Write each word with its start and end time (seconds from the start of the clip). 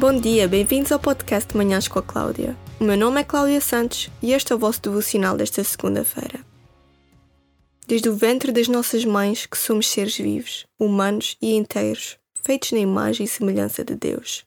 Bom 0.00 0.18
dia, 0.18 0.48
bem-vindos 0.48 0.90
ao 0.92 0.98
podcast 0.98 1.54
Manhãs 1.54 1.86
com 1.86 1.98
a 1.98 2.02
Cláudia. 2.02 2.56
O 2.80 2.84
meu 2.84 2.96
nome 2.96 3.20
é 3.20 3.24
Cláudia 3.24 3.60
Santos 3.60 4.10
e 4.22 4.32
este 4.32 4.50
é 4.50 4.56
o 4.56 4.58
vosso 4.58 4.80
devocional 4.80 5.36
desta 5.36 5.62
segunda-feira. 5.62 6.40
Desde 7.86 8.08
o 8.08 8.16
ventre 8.16 8.50
das 8.50 8.66
nossas 8.66 9.04
mães 9.04 9.44
que 9.44 9.58
somos 9.58 9.88
seres 9.88 10.16
vivos, 10.16 10.66
humanos 10.78 11.36
e 11.42 11.54
inteiros, 11.54 12.18
feitos 12.34 12.72
na 12.72 12.78
imagem 12.78 13.24
e 13.24 13.28
semelhança 13.28 13.84
de 13.84 13.94
Deus. 13.94 14.42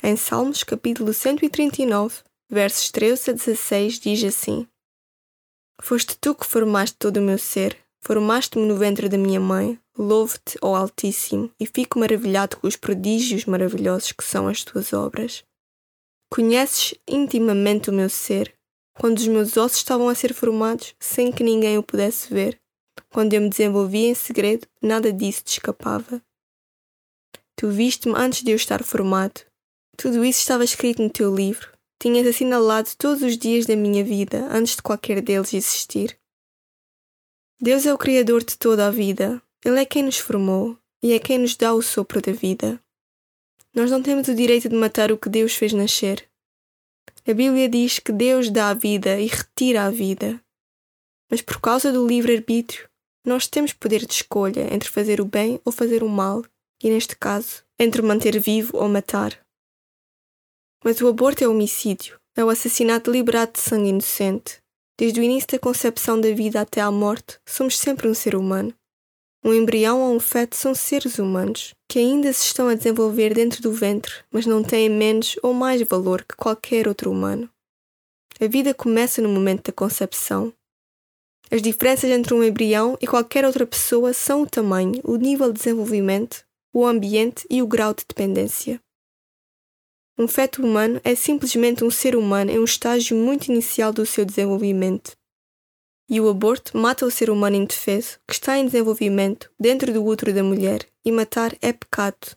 Em 0.00 0.14
Salmos 0.14 0.62
capítulo 0.62 1.12
139, 1.12 2.18
versos 2.48 2.92
13 2.92 3.30
a 3.30 3.32
16 3.32 3.98
diz 3.98 4.22
assim: 4.22 4.66
Foste 5.82 6.16
tu 6.18 6.34
que 6.34 6.46
formaste 6.46 6.96
todo 6.96 7.18
o 7.18 7.22
meu 7.22 7.38
ser, 7.38 7.76
formaste-me 8.02 8.66
no 8.66 8.76
ventre 8.76 9.08
da 9.08 9.18
minha 9.18 9.40
mãe, 9.40 9.78
louvo-te, 9.96 10.58
ó 10.62 10.74
Altíssimo, 10.76 11.50
e 11.58 11.66
fico 11.66 11.98
maravilhado 11.98 12.56
com 12.56 12.66
os 12.66 12.76
prodígios 12.76 13.44
maravilhosos 13.44 14.12
que 14.12 14.24
são 14.24 14.48
as 14.48 14.62
tuas 14.62 14.92
obras. 14.92 15.44
Conheces 16.30 16.94
intimamente 17.08 17.90
o 17.90 17.92
meu 17.92 18.08
ser, 18.08 18.54
quando 18.98 19.18
os 19.18 19.26
meus 19.26 19.56
ossos 19.56 19.78
estavam 19.78 20.08
a 20.08 20.14
ser 20.14 20.32
formados 20.32 20.94
sem 21.00 21.32
que 21.32 21.42
ninguém 21.42 21.76
o 21.78 21.82
pudesse 21.82 22.32
ver. 22.32 22.60
Quando 23.10 23.34
eu 23.34 23.40
me 23.40 23.48
desenvolvia 23.48 24.08
em 24.08 24.14
segredo, 24.14 24.66
nada 24.80 25.12
disso 25.12 25.42
te 25.44 25.52
escapava. 25.58 26.22
Tu 27.56 27.68
viste-me 27.68 28.14
antes 28.16 28.42
de 28.42 28.50
eu 28.50 28.56
estar 28.56 28.82
formado. 28.82 29.40
Tudo 29.96 30.24
isso 30.24 30.40
estava 30.40 30.64
escrito 30.64 31.02
no 31.02 31.10
teu 31.10 31.34
livro. 31.34 31.73
Tinhas 32.00 32.26
assinalado 32.26 32.90
todos 32.98 33.22
os 33.22 33.38
dias 33.38 33.66
da 33.66 33.76
minha 33.76 34.04
vida 34.04 34.46
antes 34.50 34.76
de 34.76 34.82
qualquer 34.82 35.22
deles 35.22 35.54
existir. 35.54 36.18
Deus 37.60 37.86
é 37.86 37.94
o 37.94 37.98
Criador 37.98 38.44
de 38.44 38.58
toda 38.58 38.86
a 38.86 38.90
vida. 38.90 39.40
Ele 39.64 39.80
é 39.80 39.84
quem 39.84 40.02
nos 40.02 40.18
formou 40.18 40.78
e 41.02 41.12
é 41.12 41.18
quem 41.18 41.38
nos 41.38 41.56
dá 41.56 41.72
o 41.72 41.80
sopro 41.80 42.20
da 42.20 42.32
vida. 42.32 42.80
Nós 43.74 43.90
não 43.90 44.02
temos 44.02 44.28
o 44.28 44.34
direito 44.34 44.68
de 44.68 44.76
matar 44.76 45.10
o 45.10 45.18
que 45.18 45.28
Deus 45.28 45.54
fez 45.54 45.72
nascer. 45.72 46.28
A 47.26 47.32
Bíblia 47.32 47.68
diz 47.68 47.98
que 47.98 48.12
Deus 48.12 48.50
dá 48.50 48.70
a 48.70 48.74
vida 48.74 49.18
e 49.18 49.26
retira 49.26 49.84
a 49.84 49.90
vida. 49.90 50.40
Mas 51.30 51.40
por 51.40 51.60
causa 51.60 51.90
do 51.90 52.06
livre-arbítrio, 52.06 52.88
nós 53.24 53.48
temos 53.48 53.72
poder 53.72 54.04
de 54.04 54.12
escolha 54.12 54.72
entre 54.72 54.90
fazer 54.90 55.20
o 55.20 55.24
bem 55.24 55.58
ou 55.64 55.72
fazer 55.72 56.02
o 56.02 56.08
mal, 56.08 56.44
e 56.82 56.90
neste 56.90 57.16
caso, 57.16 57.64
entre 57.78 58.02
manter 58.02 58.38
vivo 58.38 58.76
ou 58.76 58.88
matar. 58.88 59.43
Mas 60.84 61.00
o 61.00 61.08
aborto 61.08 61.42
é 61.42 61.48
homicídio, 61.48 62.20
é 62.36 62.44
o 62.44 62.50
assassinato 62.50 63.10
deliberado 63.10 63.52
de 63.54 63.60
sangue 63.60 63.88
inocente. 63.88 64.58
Desde 64.98 65.18
o 65.18 65.22
início 65.22 65.48
da 65.48 65.58
concepção 65.58 66.20
da 66.20 66.30
vida 66.30 66.60
até 66.60 66.82
à 66.82 66.90
morte, 66.90 67.38
somos 67.48 67.78
sempre 67.78 68.06
um 68.06 68.12
ser 68.12 68.36
humano. 68.36 68.74
Um 69.42 69.54
embrião 69.54 70.02
ou 70.02 70.14
um 70.14 70.20
feto 70.20 70.54
são 70.54 70.74
seres 70.74 71.18
humanos, 71.18 71.74
que 71.88 71.98
ainda 71.98 72.30
se 72.34 72.44
estão 72.44 72.68
a 72.68 72.74
desenvolver 72.74 73.32
dentro 73.32 73.62
do 73.62 73.72
ventre, 73.72 74.12
mas 74.30 74.44
não 74.44 74.62
têm 74.62 74.90
menos 74.90 75.36
ou 75.42 75.54
mais 75.54 75.80
valor 75.82 76.22
que 76.22 76.36
qualquer 76.36 76.86
outro 76.86 77.10
humano. 77.10 77.48
A 78.38 78.46
vida 78.46 78.74
começa 78.74 79.22
no 79.22 79.28
momento 79.30 79.64
da 79.64 79.72
concepção. 79.72 80.52
As 81.50 81.62
diferenças 81.62 82.10
entre 82.10 82.34
um 82.34 82.44
embrião 82.44 82.98
e 83.00 83.06
qualquer 83.06 83.46
outra 83.46 83.66
pessoa 83.66 84.12
são 84.12 84.42
o 84.42 84.46
tamanho, 84.46 85.00
o 85.02 85.16
nível 85.16 85.50
de 85.50 85.58
desenvolvimento, 85.58 86.44
o 86.74 86.84
ambiente 86.84 87.46
e 87.48 87.62
o 87.62 87.66
grau 87.66 87.94
de 87.94 88.04
dependência. 88.06 88.83
Um 90.16 90.28
feto 90.28 90.62
humano 90.62 91.00
é 91.02 91.16
simplesmente 91.16 91.82
um 91.82 91.90
ser 91.90 92.14
humano 92.14 92.48
em 92.48 92.60
um 92.60 92.64
estágio 92.64 93.16
muito 93.16 93.50
inicial 93.50 93.92
do 93.92 94.06
seu 94.06 94.24
desenvolvimento. 94.24 95.16
E 96.08 96.20
o 96.20 96.28
aborto 96.28 96.76
mata 96.76 97.04
o 97.04 97.10
ser 97.10 97.30
humano 97.30 97.56
indefeso 97.56 98.20
que 98.24 98.34
está 98.34 98.56
em 98.56 98.66
desenvolvimento 98.66 99.50
dentro 99.58 99.92
do 99.92 100.04
útero 100.04 100.32
da 100.32 100.44
mulher, 100.44 100.86
e 101.04 101.10
matar 101.10 101.56
é 101.60 101.72
pecado. 101.72 102.36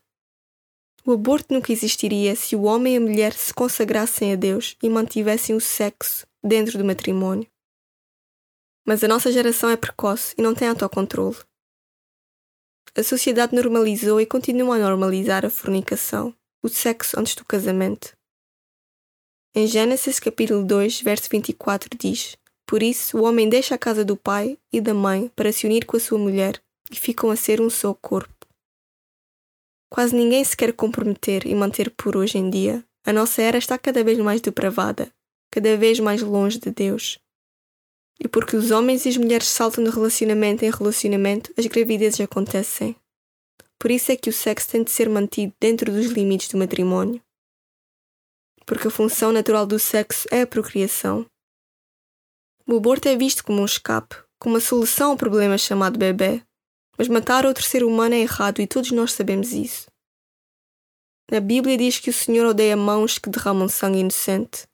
O 1.06 1.12
aborto 1.12 1.54
nunca 1.54 1.72
existiria 1.72 2.36
se 2.36 2.56
o 2.56 2.64
homem 2.64 2.96
e 2.96 2.98
a 2.98 3.02
mulher 3.02 3.34
se 3.34 3.54
consagrassem 3.54 4.34
a 4.34 4.36
Deus 4.36 4.76
e 4.82 4.90
mantivessem 4.90 5.56
o 5.56 5.62
sexo 5.62 6.26
dentro 6.44 6.80
do 6.80 6.84
matrimónio. 6.84 7.48
Mas 8.86 9.04
a 9.04 9.08
nossa 9.08 9.32
geração 9.32 9.70
é 9.70 9.78
precoce 9.78 10.34
e 10.36 10.42
não 10.42 10.56
tem 10.56 10.68
autocontrole. 10.68 11.38
A 12.96 13.04
sociedade 13.04 13.54
normalizou 13.54 14.20
e 14.20 14.26
continua 14.26 14.78
a 14.78 14.80
normalizar 14.80 15.46
a 15.46 15.50
fornicação 15.50 16.34
o 16.68 16.70
sexo 16.70 17.18
antes 17.18 17.34
do 17.34 17.46
casamento. 17.46 18.16
Em 19.56 19.66
Gênesis 19.66 20.20
capítulo 20.20 20.64
2, 20.64 21.02
verso 21.02 21.30
24 21.32 21.90
diz: 21.98 22.38
Por 22.66 22.84
isso 22.84 23.18
o 23.18 23.24
homem 23.24 23.50
deixa 23.50 23.76
a 23.76 23.78
casa 23.78 24.04
do 24.04 24.18
pai 24.18 24.58
e 24.72 24.82
da 24.82 24.94
mãe 24.94 25.32
para 25.36 25.52
se 25.52 25.66
unir 25.66 25.86
com 25.86 25.96
a 25.96 26.00
sua 26.00 26.20
mulher 26.20 26.62
e 26.92 26.96
ficam 26.96 27.32
a 27.32 27.36
ser 27.36 27.62
um 27.62 27.70
só 27.70 27.94
corpo. 27.94 28.46
Quase 29.90 30.14
ninguém 30.14 30.44
se 30.44 30.58
quer 30.58 30.74
comprometer 30.74 31.48
e 31.48 31.56
manter 31.56 31.90
por 31.90 32.18
hoje 32.18 32.38
em 32.38 32.50
dia. 32.50 32.84
A 33.06 33.14
nossa 33.14 33.42
era 33.42 33.58
está 33.58 33.78
cada 33.78 34.04
vez 34.04 34.18
mais 34.20 34.42
depravada, 34.42 35.10
cada 35.50 35.78
vez 35.78 36.02
mais 36.02 36.22
longe 36.22 36.60
de 36.60 36.70
Deus. 36.70 37.18
E 38.20 38.28
porque 38.28 38.58
os 38.58 38.72
homens 38.72 39.06
e 39.06 39.10
as 39.10 39.16
mulheres 39.16 39.48
saltam 39.48 39.86
de 39.86 39.90
relacionamento 39.90 40.66
em 40.66 40.70
relacionamento, 40.70 41.54
as 41.58 41.66
gravidezes 41.66 42.20
acontecem. 42.20 42.94
Por 43.80 43.92
isso 43.92 44.12
é 44.12 44.16
que 44.16 44.30
o 44.30 44.34
sexo 44.34 44.70
tem 44.70 44.84
de 44.84 44.92
ser 44.92 45.08
mantido 45.08 45.54
dentro 45.60 45.92
dos 45.92 46.08
limites 46.08 46.50
do 46.50 46.58
matrimónio. 46.58 47.22
Porque 48.66 48.88
a 48.88 48.92
função 48.92 49.32
natural 49.32 49.66
do 49.66 49.78
sexo 49.78 50.28
é 50.32 50.42
a 50.42 50.48
procriação. 50.48 51.26
O 52.68 52.78
aborto 52.78 53.08
é 53.08 53.16
visto 53.16 53.44
como 53.44 53.62
um 53.62 53.66
escape, 53.66 54.16
como 54.40 54.56
uma 54.56 54.62
solução 54.62 55.12
ao 55.12 55.18
problema 55.18 55.58
chamado 55.58 55.98
bebê. 55.98 56.44
Mas 56.98 57.08
matar 57.08 57.46
outro 57.46 57.64
ser 57.64 57.84
humano 57.84 58.16
é 58.16 58.20
errado 58.20 58.60
e 58.60 58.68
todos 58.68 58.92
nós 58.92 59.14
sabemos 59.14 59.54
isso. 59.54 59.86
A 61.32 61.40
Bíblia 61.40 61.78
diz 61.78 62.00
que 62.00 62.10
o 62.10 62.14
Senhor 62.14 62.46
odeia 62.46 62.76
mãos 62.76 63.18
que 63.18 63.30
derramam 63.30 63.70
sangue 63.70 64.00
inocente. 64.00 64.66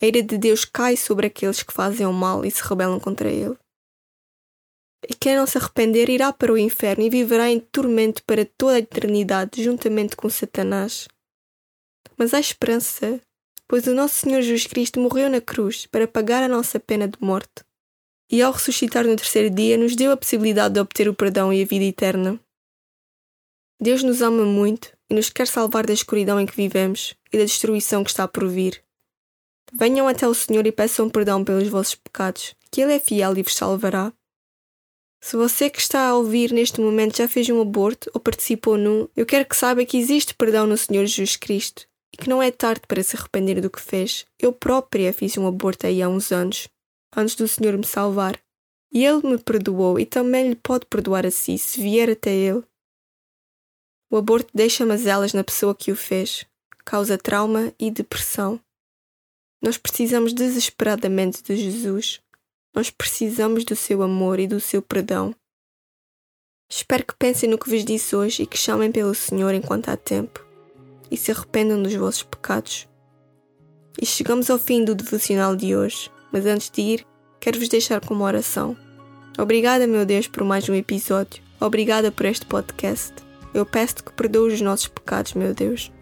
A 0.00 0.06
ira 0.06 0.22
de 0.22 0.36
Deus 0.36 0.64
cai 0.64 0.96
sobre 0.96 1.28
aqueles 1.28 1.62
que 1.62 1.72
fazem 1.72 2.04
o 2.04 2.12
mal 2.12 2.44
e 2.44 2.50
se 2.50 2.62
rebelam 2.62 3.00
contra 3.00 3.30
ele. 3.30 3.56
E 5.08 5.14
quem 5.14 5.36
não 5.36 5.46
se 5.46 5.58
arrepender 5.58 6.08
irá 6.08 6.32
para 6.32 6.52
o 6.52 6.58
inferno 6.58 7.04
e 7.04 7.10
viverá 7.10 7.50
em 7.50 7.58
tormento 7.58 8.22
para 8.24 8.44
toda 8.44 8.74
a 8.74 8.78
eternidade, 8.78 9.62
juntamente 9.62 10.16
com 10.16 10.28
Satanás. 10.28 11.08
Mas 12.16 12.32
há 12.32 12.40
esperança, 12.40 13.20
pois 13.66 13.86
o 13.86 13.94
nosso 13.94 14.18
Senhor 14.18 14.40
Jesus 14.42 14.66
Cristo 14.66 15.00
morreu 15.00 15.28
na 15.28 15.40
cruz 15.40 15.86
para 15.86 16.06
pagar 16.06 16.42
a 16.42 16.48
nossa 16.48 16.78
pena 16.78 17.08
de 17.08 17.16
morte. 17.20 17.64
E 18.30 18.40
ao 18.40 18.52
ressuscitar 18.52 19.04
no 19.04 19.16
terceiro 19.16 19.50
dia, 19.50 19.76
nos 19.76 19.96
deu 19.96 20.12
a 20.12 20.16
possibilidade 20.16 20.74
de 20.74 20.80
obter 20.80 21.08
o 21.08 21.14
perdão 21.14 21.52
e 21.52 21.62
a 21.62 21.66
vida 21.66 21.84
eterna. 21.84 22.38
Deus 23.80 24.02
nos 24.02 24.22
ama 24.22 24.44
muito 24.44 24.96
e 25.10 25.14
nos 25.14 25.28
quer 25.28 25.48
salvar 25.48 25.84
da 25.84 25.92
escuridão 25.92 26.40
em 26.40 26.46
que 26.46 26.54
vivemos 26.54 27.16
e 27.32 27.38
da 27.38 27.44
destruição 27.44 28.04
que 28.04 28.10
está 28.10 28.28
por 28.28 28.48
vir. 28.48 28.82
Venham 29.72 30.06
até 30.06 30.28
o 30.28 30.34
Senhor 30.34 30.66
e 30.66 30.72
peçam 30.72 31.10
perdão 31.10 31.42
pelos 31.42 31.68
vossos 31.68 31.96
pecados, 31.96 32.54
que 32.70 32.80
Ele 32.80 32.94
é 32.94 33.00
fiel 33.00 33.36
e 33.36 33.42
vos 33.42 33.54
salvará. 33.54 34.12
Se 35.24 35.36
você 35.36 35.70
que 35.70 35.80
está 35.80 36.08
a 36.08 36.16
ouvir 36.16 36.52
neste 36.52 36.80
momento 36.80 37.16
já 37.16 37.28
fez 37.28 37.48
um 37.48 37.60
aborto 37.60 38.10
ou 38.12 38.20
participou 38.20 38.76
num, 38.76 39.08
eu 39.16 39.24
quero 39.24 39.48
que 39.48 39.54
saiba 39.54 39.84
que 39.84 39.96
existe 39.96 40.34
perdão 40.34 40.66
no 40.66 40.76
Senhor 40.76 41.06
Jesus 41.06 41.36
Cristo 41.36 41.86
e 42.12 42.16
que 42.16 42.28
não 42.28 42.42
é 42.42 42.50
tarde 42.50 42.82
para 42.88 43.04
se 43.04 43.16
arrepender 43.16 43.60
do 43.60 43.70
que 43.70 43.80
fez. 43.80 44.26
Eu 44.36 44.52
própria 44.52 45.12
fiz 45.12 45.38
um 45.38 45.46
aborto 45.46 45.86
aí 45.86 46.02
há 46.02 46.08
uns 46.08 46.32
anos, 46.32 46.68
antes 47.16 47.36
do 47.36 47.46
Senhor 47.46 47.78
me 47.78 47.86
salvar. 47.86 48.36
E 48.92 49.06
Ele 49.06 49.24
me 49.24 49.38
perdoou 49.38 49.98
e 49.98 50.04
também 50.04 50.48
lhe 50.48 50.56
pode 50.56 50.86
perdoar 50.86 51.24
a 51.24 51.30
si, 51.30 51.56
se 51.56 51.80
vier 51.80 52.10
até 52.10 52.32
Ele. 52.32 52.64
O 54.10 54.16
aborto 54.16 54.50
deixa 54.52 54.84
mazelas 54.84 55.32
na 55.32 55.44
pessoa 55.44 55.74
que 55.74 55.92
o 55.92 55.96
fez, 55.96 56.44
causa 56.84 57.16
trauma 57.16 57.72
e 57.78 57.92
depressão. 57.92 58.60
Nós 59.62 59.78
precisamos 59.78 60.32
desesperadamente 60.32 61.44
de 61.44 61.56
Jesus. 61.56 62.20
Nós 62.74 62.88
precisamos 62.88 63.64
do 63.64 63.76
seu 63.76 64.02
amor 64.02 64.40
e 64.40 64.46
do 64.46 64.58
seu 64.58 64.80
perdão. 64.80 65.34
Espero 66.70 67.04
que 67.04 67.14
pensem 67.14 67.50
no 67.50 67.58
que 67.58 67.68
vos 67.68 67.84
disse 67.84 68.16
hoje 68.16 68.44
e 68.44 68.46
que 68.46 68.56
chamem 68.56 68.90
pelo 68.90 69.14
Senhor 69.14 69.52
enquanto 69.52 69.90
há 69.90 69.96
tempo 69.96 70.42
e 71.10 71.16
se 71.18 71.30
arrependam 71.30 71.82
dos 71.82 71.94
vossos 71.94 72.22
pecados. 72.22 72.88
E 74.00 74.06
chegamos 74.06 74.48
ao 74.48 74.58
fim 74.58 74.82
do 74.82 74.94
devocional 74.94 75.54
de 75.54 75.76
hoje, 75.76 76.10
mas 76.32 76.46
antes 76.46 76.70
de 76.70 76.80
ir, 76.80 77.06
quero 77.38 77.58
vos 77.58 77.68
deixar 77.68 78.00
com 78.00 78.14
uma 78.14 78.24
oração. 78.24 78.74
Obrigada, 79.38 79.86
meu 79.86 80.06
Deus, 80.06 80.26
por 80.26 80.42
mais 80.42 80.66
um 80.70 80.74
episódio. 80.74 81.42
Obrigada 81.60 82.10
por 82.10 82.24
este 82.24 82.46
podcast. 82.46 83.12
Eu 83.52 83.66
peço-te 83.66 84.02
que 84.04 84.12
perdoes 84.14 84.54
os 84.54 84.60
nossos 84.62 84.88
pecados, 84.88 85.34
meu 85.34 85.52
Deus, 85.52 85.92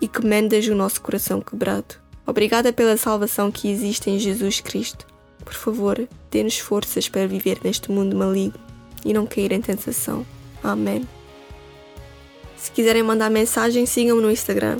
e 0.00 0.08
que 0.08 0.26
mendas 0.26 0.66
o 0.66 0.74
nosso 0.74 1.00
coração 1.00 1.40
quebrado. 1.40 1.94
Obrigada 2.26 2.72
pela 2.72 2.96
salvação 2.96 3.52
que 3.52 3.70
existe 3.70 4.10
em 4.10 4.18
Jesus 4.18 4.60
Cristo. 4.60 5.06
Por 5.46 5.54
favor, 5.54 6.06
dê-nos 6.30 6.58
forças 6.58 7.08
para 7.08 7.26
viver 7.26 7.60
neste 7.62 7.90
mundo 7.90 8.16
maligno 8.16 8.58
e 9.04 9.14
não 9.14 9.24
cair 9.24 9.52
em 9.52 9.60
tentação. 9.60 10.26
Amém. 10.62 11.08
Se 12.56 12.70
quiserem 12.72 13.04
mandar 13.04 13.30
mensagem, 13.30 13.86
sigam-me 13.86 14.20
no 14.20 14.30
Instagram. 14.30 14.78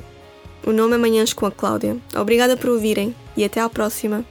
O 0.67 0.73
nome 0.73 0.97
é 0.97 0.99
Manhãs 0.99 1.33
com 1.33 1.47
a 1.47 1.53
Cláudia. 1.53 1.97
Obrigada 2.17 2.57
por 2.57 2.71
ouvirem 2.71 3.15
e 3.37 3.45
até 3.45 3.61
à 3.61 3.69
próxima. 3.69 4.25